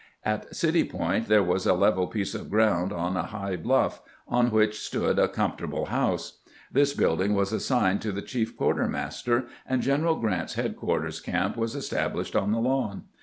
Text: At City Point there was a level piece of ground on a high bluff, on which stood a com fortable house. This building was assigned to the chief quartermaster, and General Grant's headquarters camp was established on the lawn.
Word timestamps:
At 0.23 0.55
City 0.55 0.83
Point 0.83 1.27
there 1.27 1.43
was 1.43 1.67
a 1.67 1.75
level 1.75 2.07
piece 2.07 2.33
of 2.33 2.49
ground 2.49 2.91
on 2.91 3.15
a 3.15 3.21
high 3.21 3.55
bluff, 3.55 4.01
on 4.27 4.49
which 4.49 4.79
stood 4.79 5.19
a 5.19 5.27
com 5.27 5.51
fortable 5.51 5.89
house. 5.89 6.39
This 6.71 6.95
building 6.95 7.35
was 7.35 7.53
assigned 7.53 8.01
to 8.01 8.11
the 8.11 8.23
chief 8.23 8.57
quartermaster, 8.57 9.45
and 9.63 9.83
General 9.83 10.15
Grant's 10.15 10.55
headquarters 10.55 11.19
camp 11.21 11.55
was 11.55 11.75
established 11.75 12.35
on 12.35 12.51
the 12.51 12.57
lawn. 12.59 13.03